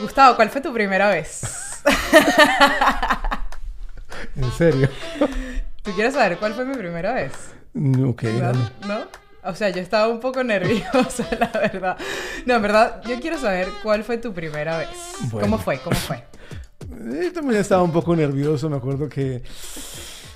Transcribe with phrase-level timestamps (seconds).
[0.00, 1.42] Gustavo, ¿cuál fue tu primera vez?
[4.36, 4.88] ¿En serio?
[5.82, 7.32] ¿Tú quieres saber cuál fue mi primera vez?
[8.04, 8.52] Ok, ¿No?
[8.86, 9.00] ¿No?
[9.44, 11.96] O sea, yo estaba un poco nerviosa, la verdad.
[12.44, 14.88] No, en verdad, yo quiero saber cuál fue tu primera vez.
[15.30, 15.40] Bueno.
[15.40, 15.78] ¿Cómo fue?
[15.78, 16.22] ¿Cómo fue?
[17.22, 18.68] Yo también estaba un poco nervioso.
[18.68, 19.42] Me acuerdo que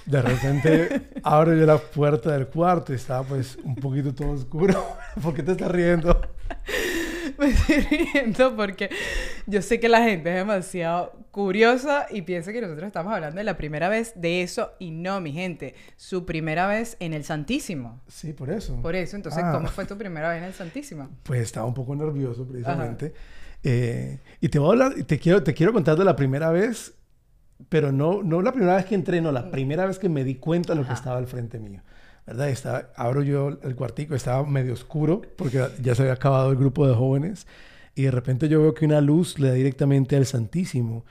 [0.06, 4.97] de repente abro yo la puerta del cuarto y estaba pues un poquito todo oscuro.
[5.20, 6.20] ¿Por qué te estás riendo?
[7.38, 7.77] Me estoy
[8.12, 8.91] riendo porque
[9.47, 13.44] yo sé que la gente es demasiado curiosa y piensa que nosotros estamos hablando de
[13.44, 15.74] la primera vez de eso y no, mi gente.
[15.97, 18.00] Su primera vez en el Santísimo.
[18.08, 18.77] Sí, por eso.
[18.83, 19.52] Por eso, entonces, Ah.
[19.52, 21.08] ¿cómo fue tu primera vez en el Santísimo?
[21.22, 23.12] Pues estaba un poco nervioso precisamente.
[23.64, 26.94] Eh, y te voy a hablar, te quiero, te quiero contar de la primera vez,
[27.69, 30.34] pero no, no la primera vez que entré, no, la primera vez que me di
[30.34, 31.80] cuenta de lo que estaba al frente mío.
[32.27, 32.51] ¿Verdad?
[32.51, 36.87] Estaba, abro yo el cuartico, estaba medio oscuro porque ya se había acabado el grupo
[36.87, 37.47] de jóvenes
[37.95, 41.05] y de repente yo veo que una luz le da directamente al Santísimo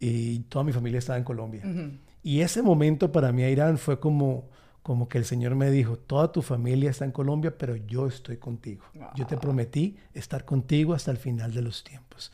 [0.00, 1.62] y toda mi familia estaba en Colombia.
[1.64, 1.90] Ujú.
[2.22, 4.48] Y ese momento para mí, Irán, fue como,
[4.82, 8.38] como que el Señor me dijo, toda tu familia está en Colombia, pero yo estoy
[8.38, 8.84] contigo.
[9.14, 12.32] Yo te prometí estar contigo hasta el final de los tiempos.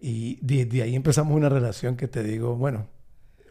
[0.00, 2.86] Y de, de ahí empezamos una relación que te digo, bueno,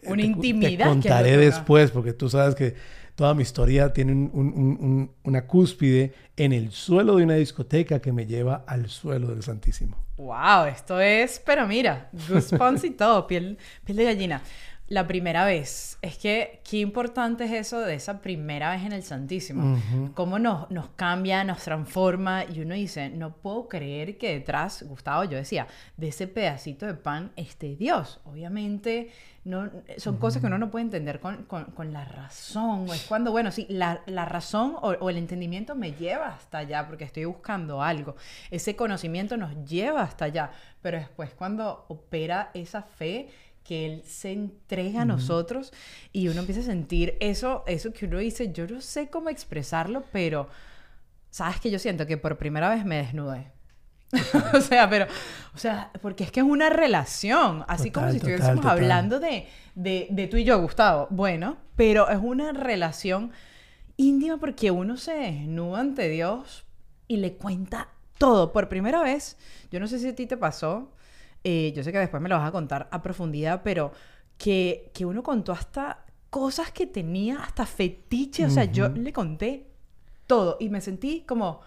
[0.06, 2.76] Una te, intimidad Te contaré que- después, porque tú sabes que
[3.16, 7.35] toda mi historia tiene un- un- un- un- una cúspide en el suelo de una
[7.35, 9.97] discoteca que me lleva al suelo del Santísimo.
[10.18, 14.41] Wow, esto es, pero mira, goosebumps y todo, piel, piel de gallina.
[14.90, 19.02] La primera vez, es que qué importante es eso de esa primera vez en el
[19.02, 19.80] Santísimo.
[20.14, 25.24] Cómo nos, nos cambia, nos transforma y uno dice, no puedo creer que detrás, Gustavo,
[25.24, 25.68] yo decía,
[25.98, 28.20] de ese pedacito de pan esté Dios.
[28.26, 29.10] Obviamente
[29.46, 32.88] no, son cosas que uno no puede entender con, con- con la razón.
[32.90, 36.86] Es cuando, bueno, sí, la, la razón o, o el entendimiento me lleva hasta allá
[36.88, 38.16] porque estoy buscando algo.
[38.52, 40.52] Ese conocimiento nos lleva hasta allá.
[40.82, 43.30] Pero después cuando opera esa fe
[43.63, 45.74] que Él se entrega a nosotros
[46.12, 50.03] y uno empieza a sentir eso, eso que uno dice, yo no sé cómo expresarlo,
[50.12, 50.50] pero
[51.29, 53.52] sabes que yo siento que por primera vez me desnudé.
[54.53, 55.07] o sea, pero,
[55.56, 58.78] o sea, porque es que es una relación, así como si total, estuviésemos total.
[58.78, 61.07] hablando de, de, de tú y yo, Gustavo.
[61.09, 63.31] Bueno, pero es una relación
[63.97, 66.66] íntima porque uno se desnuda ante Dios
[67.07, 69.38] y le cuenta todo por primera vez.
[69.72, 70.91] Yo no sé si a ti te pasó,
[71.44, 73.92] eh, yo sé que después me lo vas a contar a profundidad, pero
[74.38, 79.68] que, que uno contó hasta cosas que tenía, hasta fetiche, o sea, yo le conté
[80.26, 81.62] todo y me sentí como...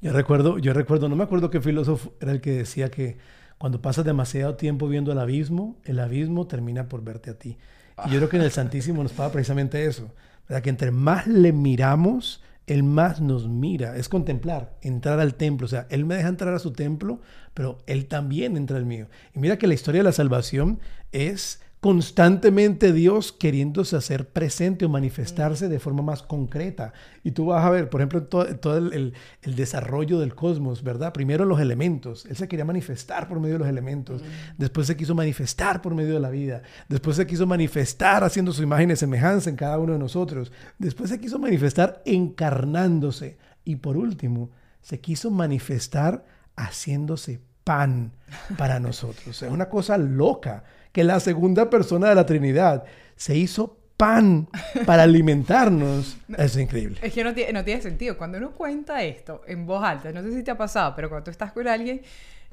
[0.00, 3.16] Yo recuerdo, yo recuerdo, no me acuerdo qué filósofo era el que decía que
[3.56, 7.56] cuando pasas demasiado tiempo viendo el abismo, el abismo termina por verte a ti.
[8.04, 10.12] Y yo creo que en el Santísimo nos pasa precisamente eso,
[10.46, 10.62] ¿verdad?
[10.62, 13.96] Que entre más le miramos, él más nos mira.
[13.96, 15.66] Es contemplar, entrar al templo.
[15.66, 17.20] O sea, él me deja entrar a su templo,
[17.52, 19.08] pero él también entra al mío.
[19.34, 20.80] Y mira que la historia de la salvación
[21.12, 26.94] es constantemente Dios queriéndose hacer presente o manifestarse de forma más concreta.
[27.22, 29.12] Y tú vas a ver, por ejemplo, todo, todo el, el-
[29.42, 31.12] el desarrollo del cosmos, ¿verdad?
[31.12, 32.24] Primero los elementos.
[32.24, 34.22] Él se quería manifestar por medio de los elementos.
[34.56, 36.62] Después se quiso manifestar por medio de la vida.
[36.88, 40.52] Después se quiso manifestar haciendo su imagen y semejanza en cada uno de nosotros.
[40.78, 43.36] Después se quiso manifestar encarnándose.
[43.62, 44.50] Y por último,
[44.80, 46.24] se quiso manifestar
[46.56, 48.12] haciéndose pan
[48.56, 49.42] para nosotros.
[49.42, 52.84] Es una cosa loca que la segunda persona de la Trinidad
[53.16, 54.48] se hizo pan
[54.86, 56.18] para alimentarnos.
[56.38, 56.98] Es increíble.
[57.02, 58.16] Es que no tiene, no tiene sentido.
[58.16, 61.24] Cuando uno cuenta esto en voz alta, no sé si te ha pasado, pero cuando
[61.24, 62.02] tú estás con alguien,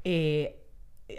[0.04, 0.61] eh,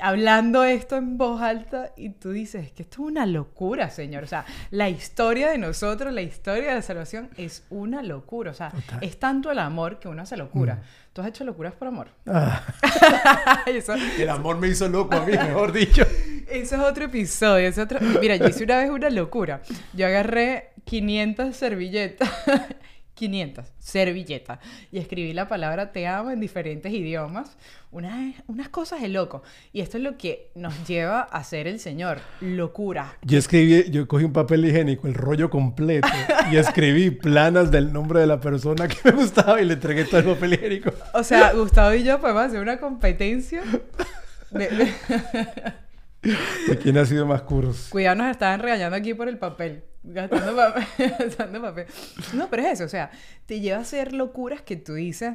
[0.02, 4.24] hablando esto en voz alta y tú dices, es que esto es una locura, Señor.
[4.24, 8.52] O sea, la historia de nosotros, la historia de la salvación es una locura.
[8.52, 10.76] O sea, es tanto el amor que uno hace locura.
[10.76, 11.14] Mm.
[11.14, 12.08] ¿Tú has hecho locuras por amor?
[12.26, 12.64] Ah.
[14.18, 16.04] El amor me hizo loco a mí, mejor dicho.
[16.50, 17.68] Eso es otro episodio.
[17.68, 18.00] Es otro...
[18.20, 19.62] Mira, yo hice una vez una locura.
[19.94, 22.30] Yo agarré 500 servilletas
[23.16, 24.60] 500 servilletas
[24.92, 27.56] y escribí la palabra te amo en diferentes idiomas.
[27.92, 29.44] Unas, unas cosas de loco.
[29.72, 32.20] Y esto es lo que nos lleva a hacer el Señor.
[32.42, 33.18] Locura.
[33.22, 36.08] Yo escribí, yo cogí un papel higiénico, el rollo completo,
[36.52, 40.22] y escribí planas del nombre de la persona que me gustaba y le entregué todo
[40.22, 40.92] el papel higiénico.
[41.14, 43.62] O sea, Gustavo y yo podemos hacer una competencia.
[44.50, 44.92] De,
[46.82, 47.90] quién ha sido más cursos?
[47.90, 49.84] Cuidado, nos estaban regañando aquí por el papel.
[50.04, 50.86] Gastando papel,
[51.20, 51.86] gastando papel.
[52.34, 53.12] No, pero es eso, o sea,
[53.46, 55.34] te lleva a hacer locuras que tú dices.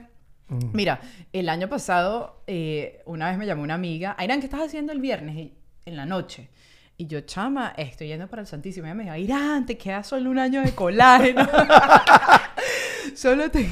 [0.48, 0.70] Mm.
[0.72, 1.00] Mira,
[1.32, 5.00] el año pasado, eh, una vez me llamó una amiga, Irán, ¿qué estás haciendo el
[5.00, 5.52] viernes
[5.84, 6.48] en la noche?
[7.00, 8.86] Y yo, chama, estoy yendo para el Santísimo.
[8.86, 11.48] Y ella me dijo, Irán, te queda solo un año de colágeno.
[13.14, 13.68] solo, te,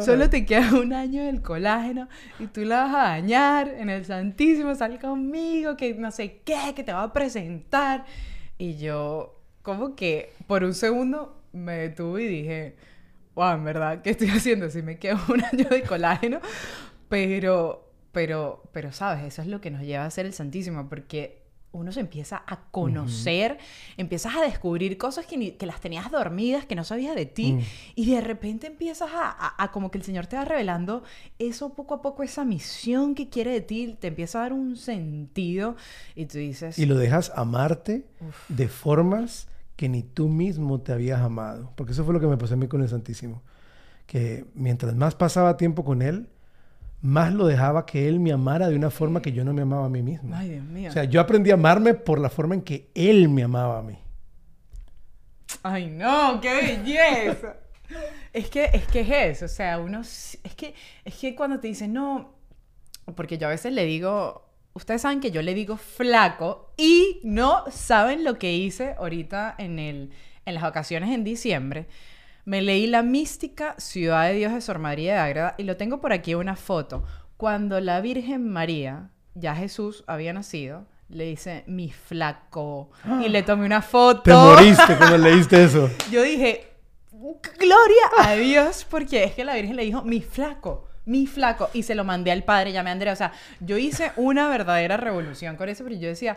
[0.00, 4.04] solo te queda un año del colágeno y tú la vas a dañar en el
[4.04, 4.74] Santísimo.
[4.74, 8.04] Sal conmigo, que no sé qué, que te va a presentar.
[8.58, 12.76] Y yo, como que por un segundo me detuve y dije,
[13.34, 14.68] wow, en verdad, ¿qué estoy haciendo?
[14.70, 16.40] Si me quedo un año de colágeno,
[17.08, 19.24] pero, pero, pero, ¿sabes?
[19.24, 21.45] Eso es lo que nos lleva a ser el Santísimo, porque
[21.76, 23.58] uno se empieza a conocer,
[23.96, 27.60] empiezas a descubrir cosas que, que, las tenías dormidas, que no sabías de ti, mm.
[27.94, 31.02] y de repente empiezas a, a, como que el Señor te va revelando
[31.38, 34.76] eso poco a poco, esa misión que quiere de ti, te empieza a dar un
[34.76, 35.76] sentido,
[36.14, 36.78] y tú dices...
[36.78, 38.06] Y lo dejas amarte
[38.48, 41.72] de formas que ni tú mismo te habías amado.
[41.76, 43.42] Porque eso fue lo que me pasó a mí con el Santísimo.
[44.06, 46.28] Que mientras más pasaba tiempo con Él,
[47.00, 49.86] más lo dejaba que Él me amara de una forma que yo no me amaba
[49.86, 50.34] a mí mismo.
[50.34, 50.90] Ay, Dios mío.
[50.90, 53.82] O sea, yo aprendí a amarme por la forma en que Él me amaba a
[53.82, 53.98] mí.
[55.62, 57.56] Ay, no, qué belleza.
[58.32, 61.68] es que es que es eso, o sea, uno es que es que cuando te
[61.68, 62.34] dicen, "No,
[63.14, 64.46] porque yo a veces le digo
[64.76, 69.78] ustedes saben que yo le digo flaco y no saben lo que hice ahorita en,
[69.78, 70.10] el,
[70.44, 71.86] en las vacaciones en diciembre.
[72.46, 76.00] Me leí La mística Ciudad de Dios de Sor María de Ágreda y lo tengo
[76.00, 77.02] por aquí una foto.
[77.36, 82.90] Cuando la Virgen María, ya Jesús había nacido, le dice mi flaco
[83.20, 84.22] y le tomé una foto.
[84.22, 85.90] Te moriste cuando leíste eso.
[86.12, 86.70] Yo dije,
[87.10, 91.84] gloria a Dios, porque es que la Virgen le dijo mi flaco mi flaco, y
[91.84, 93.12] se lo mandé al padre, llamé a Andrea.
[93.12, 96.36] O sea, yo hice una verdadera revolución con eso, pero yo decía,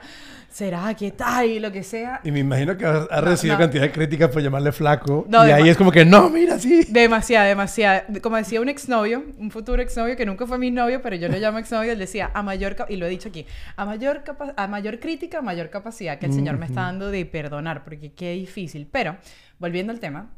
[0.49, 1.47] ¿será que tal?
[1.47, 2.21] Y lo que sea.
[2.23, 5.27] Y me imagino que has recibido cantidad de críticas por llamarle flaco.
[5.27, 6.85] y ahí es como que, no, mira, sí.
[6.87, 8.05] Demasiada, demasiada.
[8.21, 11.39] Como decía un exnovio, un futuro exnovio que nunca fue mi novio, pero yo le
[11.39, 14.23] llamo exnovio, él decía, a mayor, y lo he dicho aquí, a mayor,
[14.55, 18.13] a mayor crítica, a mayor capacidad que el Señor me está dando de perdonar, porque
[18.13, 18.87] qué difícil.
[18.91, 19.17] Pero,
[19.57, 20.31] volviendo al tema,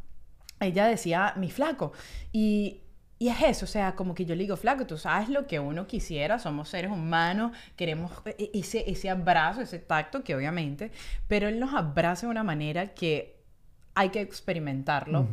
[0.61, 1.91] ella decía, mi flaco.
[2.31, 2.81] Y
[3.21, 5.59] y es eso, o sea, como que yo le digo, flaco, tú sabes lo que
[5.59, 10.91] uno quisiera, somos seres humanos, queremos e, e, ese, ese abrazo, ese tacto, que obviamente,
[11.27, 13.39] pero él nos abraza de una manera que
[13.93, 15.27] hay que experimentarlo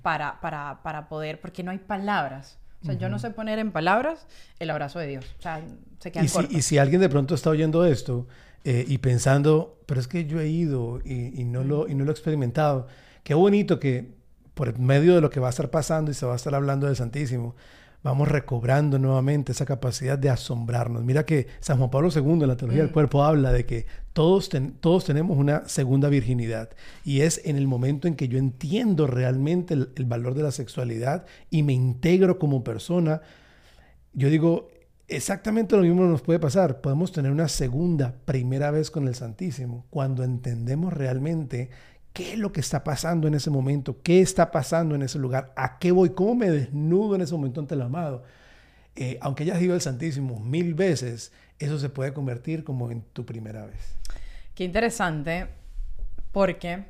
[0.00, 2.58] para, para, para, poder, porque no hay palabras.
[2.80, 4.26] O sea, yo no sé poner en palabras
[4.58, 5.26] el abrazo de Dios.
[5.38, 5.62] O sea,
[5.98, 8.26] se queda y, si, y si alguien de pronto está oyendo esto
[8.64, 12.06] eh, y pensando, pero es que yo he ido y, y no lo, y no
[12.06, 12.86] lo he experimentado,
[13.24, 14.15] qué bonito que
[14.56, 16.86] por medio de lo que va a estar pasando y se va a estar hablando
[16.86, 17.54] del Santísimo,
[18.02, 21.04] vamos recobrando nuevamente esa capacidad de asombrarnos.
[21.04, 22.94] Mira que San Juan Pablo II en la teología del mm.
[22.94, 24.48] cuerpo habla de que todos,
[24.80, 26.70] todos tenemos una segunda virginidad
[27.04, 30.52] y es en el momento en que yo entiendo realmente el, el valor de la
[30.52, 33.20] sexualidad y me integro como persona.
[34.14, 34.70] Yo digo,
[35.06, 36.80] exactamente lo mismo nos puede pasar.
[36.80, 41.68] Podemos tener una segunda, primera vez con el Santísimo cuando entendemos realmente
[42.16, 44.00] ¿Qué es lo que está pasando en ese momento?
[44.02, 45.52] ¿Qué está pasando en ese lugar?
[45.54, 46.08] ¿A qué voy?
[46.14, 48.24] ¿Cómo me desnudo en ese momento ante el amado?
[48.94, 53.26] Eh, aunque hayas ido al Santísimo mil veces, eso se puede convertir como en tu
[53.26, 53.98] primera vez.
[54.54, 55.48] Qué interesante,
[56.32, 56.86] porque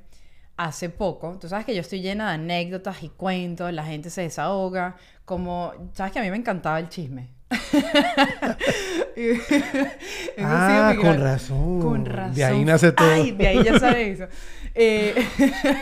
[0.56, 4.22] hace poco, tú sabes que yo estoy llena de anécdotas y cuentos, la gente se
[4.22, 7.30] desahoga, como, sabes que a mí me encantaba el chisme.
[10.38, 11.80] ah, con razón.
[11.80, 12.34] Con razón.
[12.34, 13.08] De ahí nace todo.
[13.08, 14.28] Ay, de ahí ya sabes eso.
[14.78, 15.14] Eh,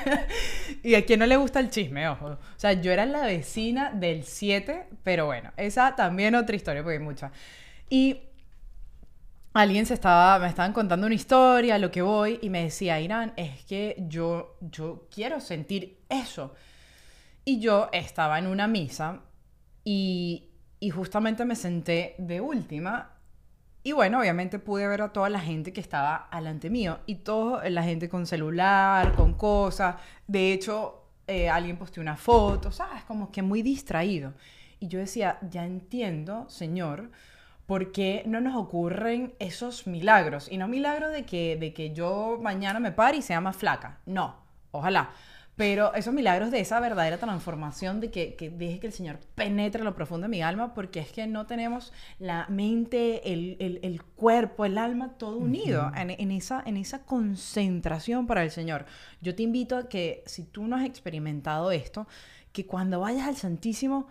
[0.84, 2.26] y a quien no le gusta el chisme, ojo.
[2.26, 6.98] O sea, yo era la vecina del 7, pero bueno, esa también otra historia, porque
[6.98, 7.32] hay mucha.
[7.90, 8.20] Y
[9.52, 13.32] alguien se estaba, me estaban contando una historia, lo que voy, y me decía, Irán,
[13.34, 16.54] es que yo, yo quiero sentir eso.
[17.44, 19.22] Y yo estaba en una misa
[19.82, 23.10] y, y justamente me senté de última
[23.82, 27.68] Y bueno, obviamente pude ver a toda la gente que estaba alante mío y toda
[27.70, 29.96] la gente con celular, con cosas.
[30.26, 33.04] De hecho, eh, alguien posteó una foto, ¿sabes?
[33.04, 34.32] Como que muy distraído.
[34.80, 37.10] Y yo decía, ya entiendo, Señor,
[37.66, 40.48] por qué no nos ocurren esos milagros.
[40.50, 43.98] Y no milagros de que, de que yo mañana me pare y sea más flaca.
[44.06, 44.36] No,
[44.70, 45.10] ojalá.
[45.56, 49.84] Pero esos milagros de esa verdadera transformación, de que, que deje que el Señor penetre
[49.84, 54.02] lo profundo de mi alma, porque es que no tenemos la mente, el, el, el
[54.02, 58.86] cuerpo, el alma, todo unido en, en, esa, en esa concentración para el Señor.
[59.20, 62.08] Yo te invito a que si tú no has experimentado esto,
[62.54, 64.08] que cuando vayas al Santísimo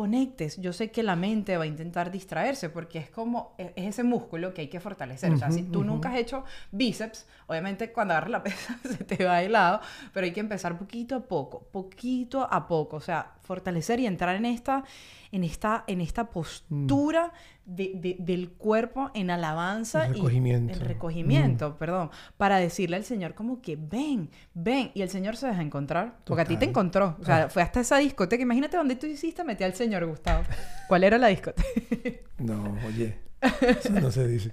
[0.00, 0.56] conectes.
[0.56, 4.02] Yo sé que la mente va a intentar distraerse porque es como, e, es ese
[4.02, 5.30] músculo que hay que fortalecer.
[5.30, 6.42] o sea, si tú nunca has hecho
[6.72, 9.82] bíceps, obviamente cuando agarras la pesa se te va de lado,
[10.14, 12.96] pero hay que empezar poquito a poco, poquito a poco.
[12.96, 14.84] O sea, fortalecer y entrar en esta,
[15.32, 17.34] en esta, en esta postura
[17.70, 20.06] de, del cuerpo en alabanza.
[20.06, 20.72] El recogimiento.
[20.72, 22.10] Y el recogimiento, perdón.
[22.36, 24.90] Para decirle al Señor como que ven, ven.
[24.94, 26.18] Y el Señor se deja encontrar.
[26.24, 27.16] Porque a ti te encontró.
[27.20, 28.42] O sea, fue hasta esa discoteca.
[28.42, 30.42] Imagínate dónde tú hiciste metí al Señor, Gustavo.
[30.88, 31.68] ¿Cuál era la discoteca?
[32.38, 33.18] no, oye.
[33.60, 34.52] Eso no se dice.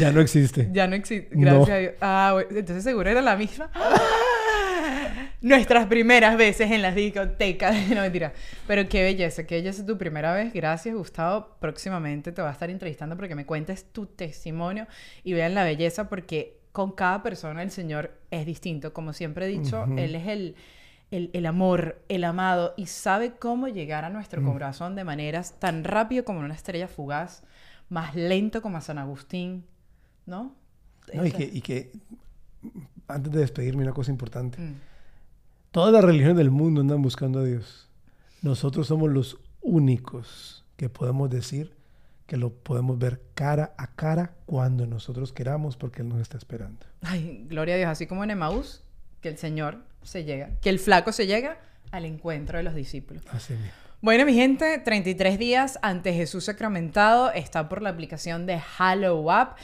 [0.00, 0.68] ya no existe.
[0.72, 1.28] Ya no existe.
[1.32, 1.92] Gracias a Dios.
[2.00, 3.70] Ah, entonces seguro era la misma
[5.44, 7.76] nuestras primeras veces en las discotecas.
[7.90, 8.32] no, mentira.
[8.66, 10.54] Pero qué belleza, qué belleza tu primera vez.
[10.54, 11.56] Gracias, Gustavo.
[11.60, 14.86] Próximamente te voy a estar entrevistando porque me cuentes tu testimonio
[15.22, 18.94] y vean la belleza porque con cada persona el Señor es distinto.
[18.94, 20.56] Como siempre he dicho, Él es el,
[21.10, 24.50] el, el, amor, el amado y sabe cómo llegar a nuestro mm.
[24.50, 27.42] corazón de maneras tan rápido como una estrella fugaz,
[27.90, 29.66] más lento como a San Agustín,
[30.24, 30.56] ¿no?
[31.12, 31.92] no y, que, y que,
[33.08, 34.58] antes de despedirme, una cosa importante.
[34.58, 34.93] Mm
[35.74, 37.88] Todas las religiones del mundo andan buscando a Dios.
[38.42, 41.74] Nosotros somos los únicos que podemos decir
[42.28, 46.86] que lo podemos ver cara a cara cuando nosotros queramos porque Él nos está esperando.
[47.00, 48.84] Ay, gloria a Dios, así como en Emaús,
[49.20, 51.58] que el Señor se llega, que el flaco se llega
[51.90, 53.24] al encuentro de los discípulos.
[53.32, 53.72] Así mismo.
[54.00, 59.56] Bueno, mi gente, 33 días ante Jesús sacramentado está por la aplicación de Hallow Up.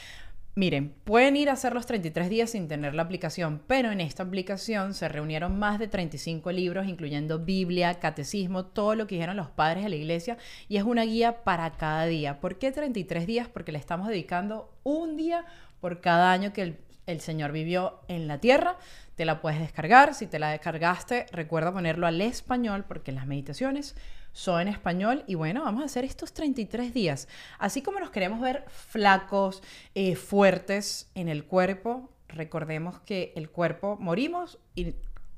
[0.57, 4.25] Miren, pueden ir a hacer los 33 días sin tener la aplicación, pero en esta
[4.25, 9.49] aplicación se reunieron más de 35 libros, incluyendo Biblia, catecismo, todo lo que dijeron los
[9.49, 10.39] padres de la iglesia,
[10.69, 12.41] y es una guía para cada día.
[12.41, 13.49] ¿Por qué 33 días?
[13.49, 15.45] Porque le estamos dedicando un día
[15.81, 16.79] por cada año que el,
[17.11, 18.79] el Señor vivió en la tierra.
[19.17, 20.15] Te la puedes descargar.
[20.15, 23.97] Si te la descargaste, recuerda ponerlo al español, porque las meditaciones
[24.33, 27.29] soy en español y bueno, vamos a hacer estos 33 días.
[27.59, 29.63] Así como nos queremos ver flacos,
[29.95, 34.95] eh, fuertes en el cuerpo, recordemos que el cuerpo morimos y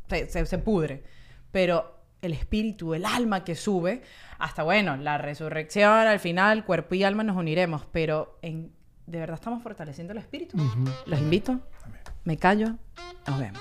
[0.08, 1.02] se, se, pudre,
[1.50, 4.02] pero el espíritu, el alma que sube,
[4.38, 8.72] hasta bueno, la resurrección, al final, cuerpo y alma nos uniremos, pero en,
[9.06, 10.56] de verdad estamos fortaleciendo el espíritu.
[11.06, 11.60] Los invito,
[12.24, 12.76] me callo,
[13.26, 13.60] nos vemos.